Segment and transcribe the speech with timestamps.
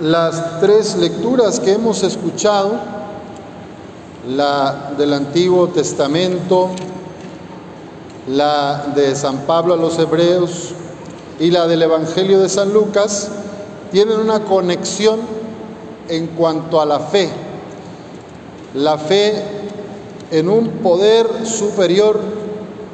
[0.00, 2.78] Las tres lecturas que hemos escuchado,
[4.28, 6.68] la del Antiguo Testamento,
[8.28, 10.70] la de San Pablo a los Hebreos
[11.40, 13.28] y la del Evangelio de San Lucas,
[13.90, 15.18] tienen una conexión
[16.08, 17.28] en cuanto a la fe.
[18.74, 19.42] La fe
[20.30, 22.20] en un poder superior,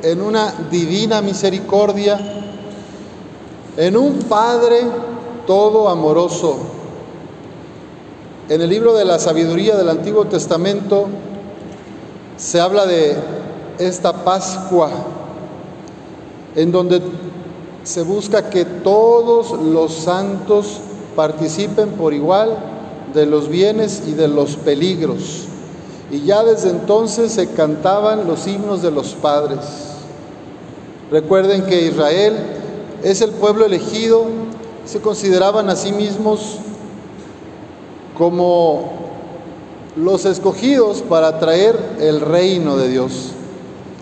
[0.00, 2.18] en una divina misericordia,
[3.76, 4.80] en un Padre
[5.46, 6.73] todo amoroso.
[8.46, 11.06] En el libro de la sabiduría del Antiguo Testamento
[12.36, 13.16] se habla de
[13.78, 14.90] esta Pascua,
[16.54, 17.00] en donde
[17.84, 20.80] se busca que todos los santos
[21.16, 22.58] participen por igual
[23.14, 25.46] de los bienes y de los peligros.
[26.10, 29.60] Y ya desde entonces se cantaban los himnos de los padres.
[31.10, 32.36] Recuerden que Israel
[33.02, 34.26] es el pueblo elegido,
[34.84, 36.58] se consideraban a sí mismos
[38.16, 38.92] como
[39.96, 43.30] los escogidos para traer el reino de Dios.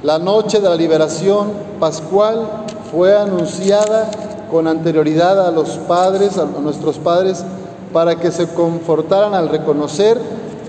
[0.02, 4.10] La noche de la liberación pascual fue anunciada
[4.50, 7.44] con anterioridad a los padres, a nuestros padres,
[7.92, 10.18] para que se confortaran al reconocer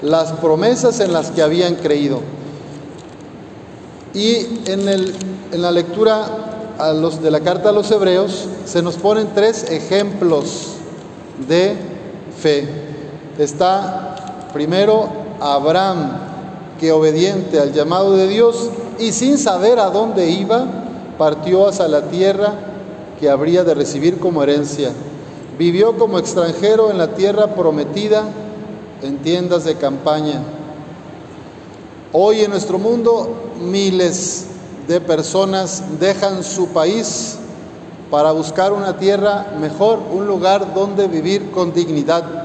[0.02, 2.20] las promesas en las que habían creído.
[4.14, 5.16] Y en, el,
[5.52, 6.54] en la lectura
[7.22, 10.74] de la carta a los hebreos se nos ponen tres ejemplos
[11.48, 11.76] de
[12.42, 12.83] fe.
[13.38, 16.12] Está primero Abraham,
[16.80, 20.66] que obediente al llamado de Dios y sin saber a dónde iba,
[21.18, 22.54] partió hacia la tierra
[23.20, 24.92] que habría de recibir como herencia.
[25.58, 28.24] Vivió como extranjero en la tierra prometida
[29.02, 30.42] en tiendas de campaña.
[32.12, 33.30] Hoy en nuestro mundo
[33.62, 34.48] miles
[34.88, 37.38] de personas dejan su país
[38.12, 42.43] para buscar una tierra mejor, un lugar donde vivir con dignidad.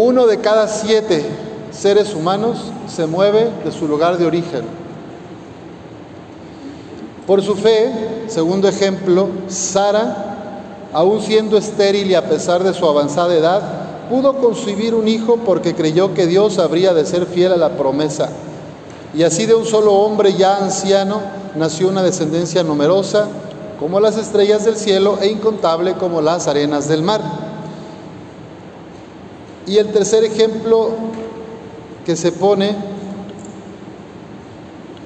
[0.00, 1.26] Uno de cada siete
[1.72, 4.62] seres humanos se mueve de su lugar de origen.
[7.26, 7.92] Por su fe,
[8.28, 13.60] segundo ejemplo, Sara, aún siendo estéril y a pesar de su avanzada edad,
[14.08, 18.28] pudo concebir un hijo porque creyó que Dios habría de ser fiel a la promesa.
[19.14, 21.22] Y así de un solo hombre ya anciano
[21.56, 23.26] nació una descendencia numerosa
[23.80, 27.47] como las estrellas del cielo e incontable como las arenas del mar.
[29.68, 30.92] Y el tercer ejemplo
[32.06, 32.74] que se pone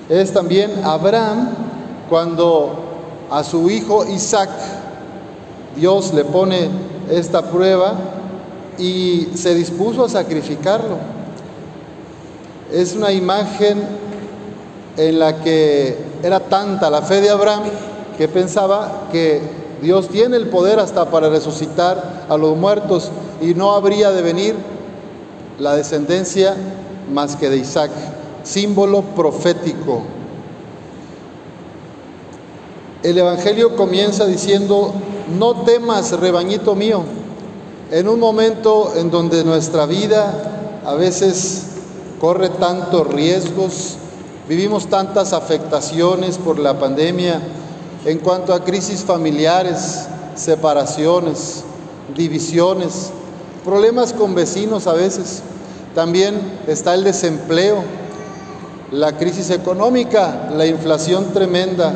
[0.08, 1.48] es también Abraham,
[2.08, 2.72] cuando
[3.28, 4.50] a su hijo Isaac
[5.74, 6.68] Dios le pone
[7.10, 7.94] esta prueba
[8.78, 10.96] y se dispuso a sacrificarlo.
[12.72, 13.82] Es una imagen
[14.96, 17.64] en la que era tanta la fe de Abraham
[18.16, 19.40] que pensaba que
[19.82, 23.10] Dios tiene el poder hasta para resucitar a los muertos
[23.40, 24.54] y no habría de venir
[25.58, 26.54] la descendencia
[27.12, 27.90] más que de Isaac,
[28.44, 30.02] símbolo profético.
[33.02, 34.94] El Evangelio comienza diciendo,
[35.36, 37.02] no temas, rebañito mío,
[37.90, 41.64] en un momento en donde nuestra vida a veces
[42.20, 43.96] corre tantos riesgos,
[44.48, 47.40] vivimos tantas afectaciones por la pandemia
[48.04, 51.64] en cuanto a crisis familiares, separaciones,
[52.16, 53.10] divisiones,
[53.64, 55.42] problemas con vecinos a veces.
[55.94, 57.82] También está el desempleo,
[58.90, 61.94] la crisis económica, la inflación tremenda,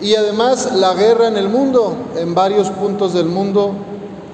[0.00, 3.74] y además la guerra en el mundo, en varios puntos del mundo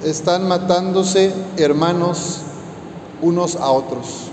[0.04, 2.38] están matándose hermanos
[3.22, 4.30] unos a otros.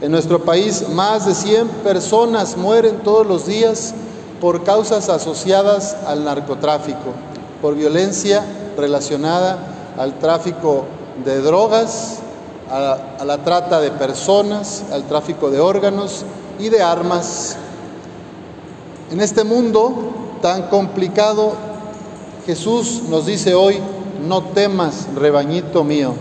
[0.00, 3.94] En nuestro país más de 100 personas mueren todos los días
[4.40, 7.12] por causas asociadas al narcotráfico,
[7.60, 8.44] por violencia
[8.76, 9.58] relacionada
[9.96, 10.84] al tráfico
[11.24, 12.20] de drogas,
[12.70, 16.24] a, la trata de personas, al tráfico de órganos
[16.58, 17.56] y de armas.
[19.10, 19.94] En este mundo
[20.42, 21.52] tan complicado,
[22.46, 23.78] Jesús nos dice hoy,
[24.26, 26.14] no temas, rebañito mío.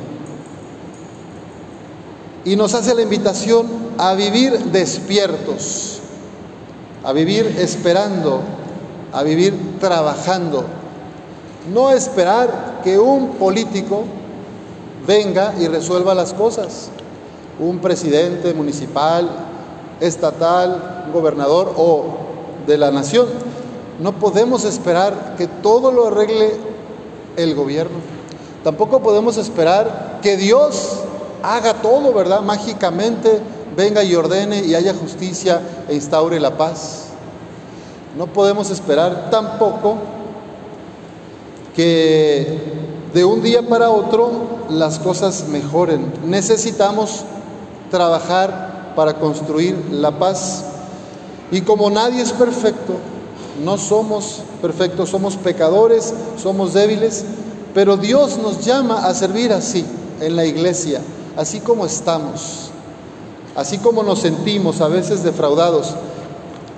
[2.45, 5.96] Y nos hace la invitación a vivir despiertos,
[7.03, 8.41] a vivir esperando,
[9.13, 10.65] a vivir trabajando.
[11.73, 14.03] No esperar que un político
[15.05, 16.89] venga y resuelva las cosas.
[17.59, 19.29] Un presidente municipal,
[19.99, 22.05] estatal, gobernador o
[22.67, 23.27] de la nación.
[23.99, 26.53] No podemos esperar que todo lo arregle
[27.35, 27.97] el gobierno.
[28.63, 30.99] Tampoco podemos esperar que Dios
[31.41, 32.41] haga todo, ¿verdad?
[32.41, 33.39] Mágicamente
[33.77, 37.09] venga y ordene y haya justicia e instaure la paz.
[38.17, 39.97] No podemos esperar tampoco
[41.75, 42.59] que
[43.13, 44.31] de un día para otro
[44.71, 46.11] las cosas mejoren.
[46.25, 47.23] Necesitamos
[47.91, 50.65] trabajar para construir la paz.
[51.51, 52.95] Y como nadie es perfecto,
[53.63, 57.25] no somos perfectos, somos pecadores, somos débiles,
[57.75, 59.85] pero Dios nos llama a servir así
[60.19, 60.99] en la iglesia,
[61.37, 62.71] así como estamos,
[63.57, 65.95] así como nos sentimos a veces defraudados,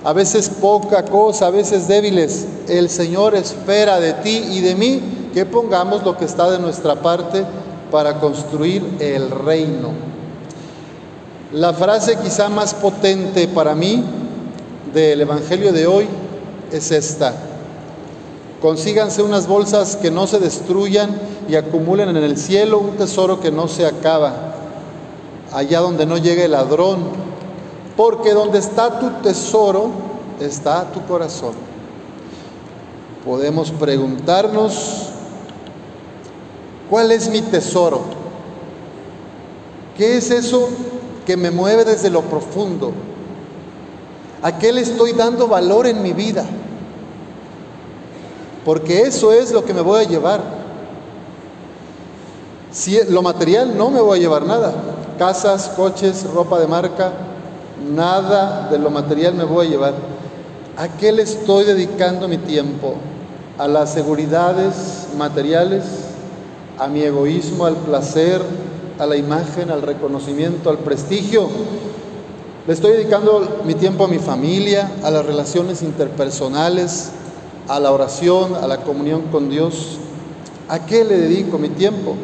[0.05, 2.47] a veces poca cosa, a veces débiles.
[2.69, 5.01] El Señor espera de ti y de mí
[5.33, 7.43] que pongamos lo que está de nuestra parte
[7.91, 9.89] para construir el reino.
[11.51, 14.01] La frase quizá más potente para mí
[14.93, 16.07] del Evangelio de hoy
[16.71, 17.33] es esta.
[18.61, 23.51] Consíganse unas bolsas que no se destruyan y acumulen en el cielo un tesoro que
[23.51, 24.48] no se acaba,
[25.53, 26.99] allá donde no llegue el ladrón,
[27.95, 29.89] porque donde está tu tesoro
[30.39, 31.53] está tu corazón.
[33.25, 35.09] Podemos preguntarnos,
[36.89, 38.01] ¿cuál es mi tesoro?
[39.97, 40.69] ¿Qué es eso
[41.25, 42.91] que me mueve desde lo profundo?
[44.41, 46.45] ¿A qué le estoy dando valor en mi vida?
[48.69, 50.41] porque eso es lo que me voy a llevar.
[52.71, 54.73] Si lo material no me voy a llevar nada,
[55.19, 57.13] casas, coches, ropa de marca,
[57.93, 59.93] nada de lo material me voy a llevar.
[60.77, 62.95] ¿A qué le estoy dedicando mi tiempo?
[63.57, 65.83] ¿A las seguridades materiales?
[66.79, 68.41] ¿A mi egoísmo, al placer,
[68.97, 71.49] a la imagen, al reconocimiento, al prestigio?
[72.65, 77.11] ¿Le estoy dedicando mi tiempo a mi familia, a las relaciones interpersonales,
[77.69, 79.97] a la oración, a la comunión con Dios.
[80.67, 82.15] ¿A qué le dedico mi tiempo?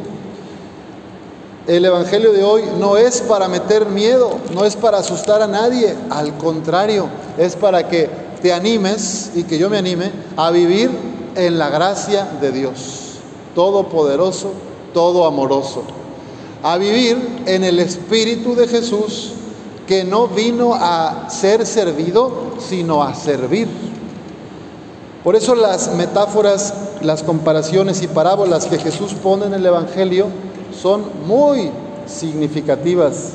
[1.68, 5.96] El Evangelio de hoy no es para meter miedo, no es para asustar a nadie,
[6.12, 7.08] al contrario,
[7.40, 8.08] es para que
[8.40, 10.92] te animes y que yo me anime a vivir
[11.34, 13.16] en la gracia de Dios,
[13.56, 14.52] todopoderoso,
[14.94, 15.82] todo amoroso,
[16.62, 17.18] a vivir
[17.48, 19.32] en el Espíritu de Jesús
[19.88, 23.68] que no vino a ser servido, sino a servir.
[25.24, 30.28] Por eso las metáforas, las comparaciones y parábolas que Jesús pone en el Evangelio
[30.82, 31.72] son muy
[32.06, 33.32] significativas.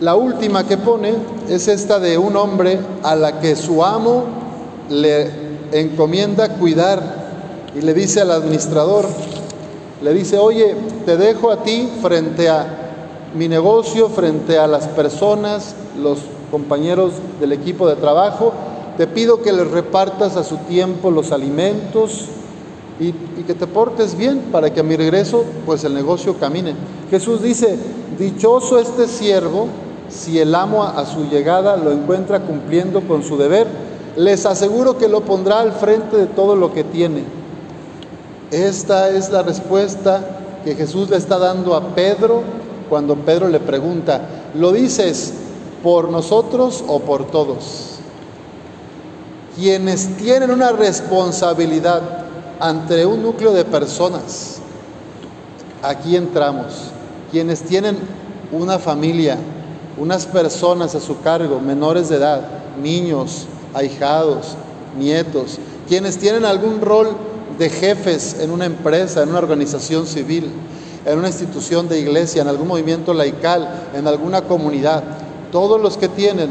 [0.00, 1.14] La última que pone
[1.48, 4.24] es esta de un hombre a la que su amo
[4.88, 5.30] le
[5.72, 7.20] encomienda cuidar
[7.74, 9.06] y le dice al administrador,
[10.02, 10.74] le dice, oye,
[11.04, 12.78] te dejo a ti frente a
[13.34, 16.18] mi negocio, frente a las personas, los
[16.50, 18.52] compañeros del equipo de trabajo,
[18.96, 22.26] te pido que les repartas a su tiempo los alimentos
[23.00, 23.12] y,
[23.42, 26.74] que te portes bien para que a mi regreso pues el negocio camine.
[27.10, 27.76] Jesús dice,
[28.18, 29.66] dichoso este siervo
[30.08, 33.66] si el amo a su llegada lo encuentra cumpliendo con su deber.
[34.16, 37.24] Les aseguro que lo pondrá al frente de todo lo que tiene.
[38.50, 40.20] Esta es la respuesta
[40.64, 42.42] que Jesús le está dando a Pedro
[42.88, 44.20] cuando Pedro le pregunta,
[44.54, 45.32] ¿lo dices
[45.82, 47.90] por nosotros o por todos?
[49.60, 52.19] quienes tienen una responsabilidad
[52.60, 54.60] ante un núcleo de personas,
[55.82, 56.90] aquí entramos,
[57.30, 57.98] quienes tienen
[58.52, 59.38] una familia,
[59.98, 62.42] unas personas a su cargo, menores de edad,
[62.82, 64.56] niños, ahijados,
[64.98, 65.58] nietos,
[65.88, 67.08] quienes tienen algún rol
[67.58, 70.50] de jefes en una empresa, en una organización civil,
[71.04, 75.02] en una institución de iglesia, en algún movimiento laical, en alguna comunidad,
[75.50, 76.50] todos los que tienen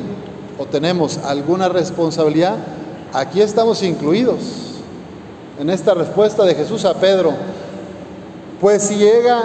[0.58, 2.58] o tenemos alguna responsabilidad,
[3.12, 4.69] Aquí estamos incluidos
[5.60, 7.34] en esta respuesta de Jesús a Pedro.
[8.62, 9.42] Pues si llega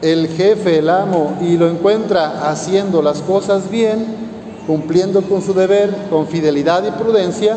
[0.00, 4.06] el jefe, el amo, y lo encuentra haciendo las cosas bien,
[4.66, 7.56] cumpliendo con su deber, con fidelidad y prudencia,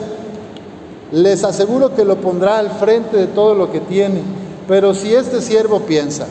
[1.12, 4.22] les aseguro que lo pondrá al frente de todo lo que tiene.
[4.68, 6.26] Pero si este siervo piensa,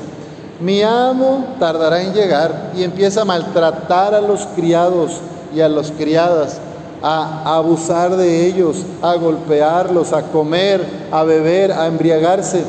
[0.61, 5.12] mi amo tardará en llegar y empieza a maltratar a los criados
[5.54, 6.59] y a las criadas,
[7.06, 10.82] a abusar de ellos, a golpearlos, a comer,
[11.12, 12.64] a beber, a embriagarse.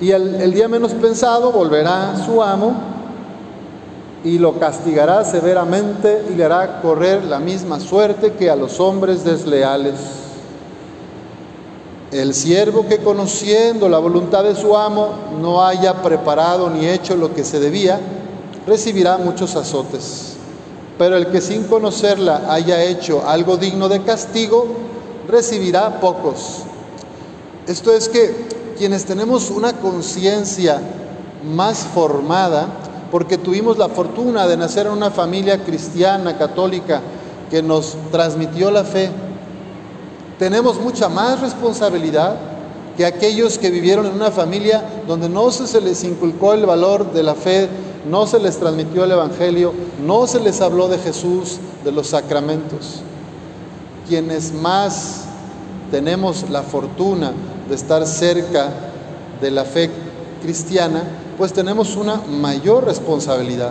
[0.00, 2.74] Y el, día menos pensado volverá su amo
[4.24, 9.22] y lo castigará severamente y le hará correr la misma suerte que a los hombres
[9.22, 9.94] desleales.
[12.10, 15.10] El siervo que conociendo la voluntad de su amo
[15.40, 18.00] no haya preparado ni hecho lo que se debía,
[18.66, 20.31] recibirá muchos azotes.
[21.02, 24.68] Pero el que sin conocerla haya hecho algo digno de castigo,
[25.26, 26.58] recibirá pocos.
[27.66, 28.32] Esto es que
[28.78, 30.80] quienes tenemos una conciencia
[31.44, 32.68] más formada,
[33.10, 37.00] porque tuvimos la fortuna de nacer en una familia cristiana, católica,
[37.50, 39.10] que nos transmitió la fe,
[40.38, 42.36] tenemos mucha más responsabilidad
[42.96, 47.24] que aquellos que vivieron en una familia donde no se les inculcó el valor de
[47.24, 47.68] la fe,
[48.08, 49.72] no se les transmitió el Evangelio,
[50.04, 53.00] no se les habló de Jesús, de los sacramentos.
[54.08, 55.24] Quienes más
[55.90, 57.32] tenemos la fortuna
[57.68, 58.70] de estar cerca
[59.40, 59.90] de la fe
[60.42, 61.02] cristiana,
[61.38, 63.70] pues tenemos una mayor responsabilidad.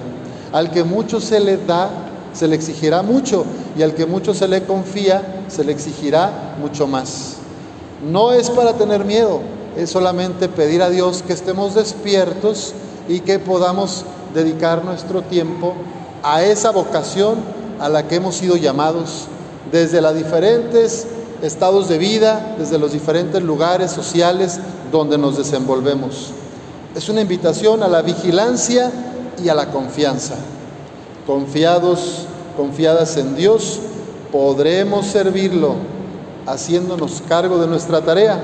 [0.51, 1.89] Al que mucho se le da,
[2.33, 3.45] se le exigirá mucho,
[3.77, 7.37] y al que mucho se le confía, se le exigirá mucho más.
[8.09, 9.41] No es para tener miedo,
[9.77, 12.73] es solamente pedir a Dios que estemos despiertos
[13.07, 15.73] y que podamos dedicar nuestro tiempo
[16.23, 17.39] a esa vocación
[17.79, 19.25] a la que hemos sido llamados
[19.71, 21.07] desde los diferentes
[21.41, 24.59] estados de vida, desde los diferentes lugares sociales
[24.91, 26.31] donde nos desenvolvemos.
[26.95, 28.91] Es una invitación a la vigilancia
[29.43, 30.35] y a la confianza.
[31.25, 32.25] Confiados,
[32.57, 33.79] confiadas en Dios,
[34.31, 35.75] podremos servirlo
[36.45, 38.39] haciéndonos cargo de nuestra tarea.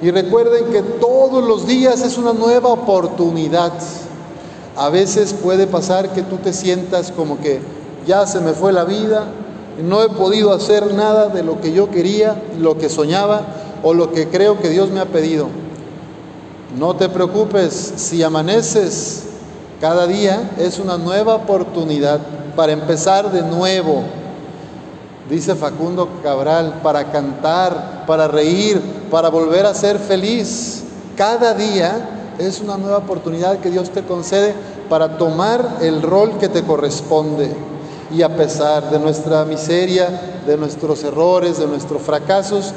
[0.00, 3.72] Y recuerden que todos los días es una nueva oportunidad.
[4.76, 7.60] A veces puede pasar que tú te sientas como que
[8.06, 9.26] ya se me fue la vida,
[9.82, 13.42] no he podido hacer nada de lo que yo quería, lo que soñaba
[13.82, 15.48] o lo que creo que Dios me ha pedido.
[16.78, 19.24] No te preocupes, si amaneces
[19.80, 22.20] cada día es una nueva oportunidad
[22.56, 24.04] para empezar de nuevo
[25.28, 30.84] dice Facundo Cabral, para cantar, para reír, para volver a ser feliz.
[31.16, 34.54] Cada día es una nueva oportunidad que Dios te concede
[34.88, 37.50] para tomar el rol que te corresponde.
[38.10, 42.72] Y a pesar de nuestra miseria, de nuestros errores, de nuestros fracasos,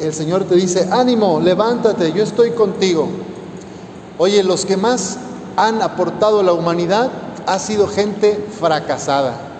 [0.00, 3.08] el Señor te dice, ánimo, levántate, yo estoy contigo.
[4.18, 5.18] Oye, los que más
[5.56, 7.10] han aportado a la humanidad
[7.46, 9.52] ha sido gente fracasada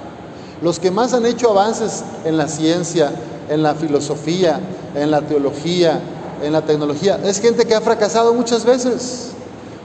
[0.62, 3.10] los que más han hecho avances en la ciencia,
[3.50, 4.60] en la filosofía,
[4.94, 6.00] en la teología,
[6.42, 9.30] en la tecnología, es gente que ha fracasado muchas veces,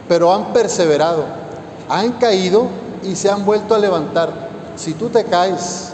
[0.08, 1.24] pero han perseverado,
[1.90, 2.68] han caído
[3.04, 4.50] y se han vuelto a levantar.
[4.76, 5.90] Si tú te caes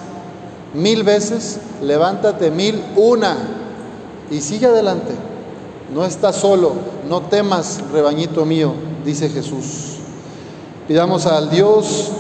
[0.73, 3.37] mil veces, levántate mil una
[4.29, 5.13] y sigue adelante.
[5.93, 6.73] No estás solo,
[7.07, 8.73] no temas, rebañito mío,
[9.05, 9.97] dice Jesús.
[10.87, 12.11] Pidamos al Dios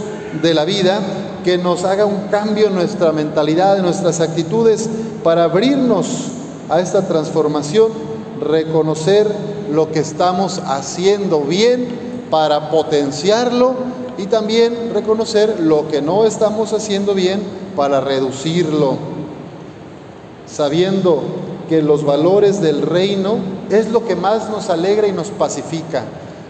[0.41, 0.99] de la vida
[1.43, 4.89] que nos haga un cambio en nuestra mentalidad, en nuestras actitudes,
[5.23, 6.07] para abrirnos
[6.69, 7.91] a esta transformación,
[8.43, 9.27] reconocer
[9.71, 11.87] lo que estamos haciendo bien
[12.29, 13.75] para potenciarlo
[14.17, 17.41] y también reconocer lo que no estamos haciendo bien
[17.75, 18.97] para reducirlo,
[20.45, 21.23] sabiendo
[21.69, 23.37] que los valores del reino
[23.69, 26.03] es lo que más nos alegra y nos pacifica,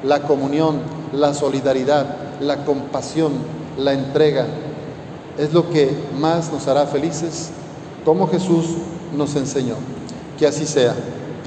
[0.03, 0.81] la comunión,
[1.13, 3.31] la solidaridad, la compasión,
[3.77, 4.45] la entrega,
[5.38, 7.50] es lo que más nos hará felices,
[8.05, 8.65] como Jesús
[9.15, 9.75] nos enseñó.
[10.38, 10.95] Que así sea.